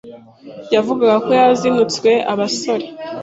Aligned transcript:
yavugaga 0.73 1.15
ko 1.25 1.29
yazinutswe 1.39 2.11
abasore 2.31 2.85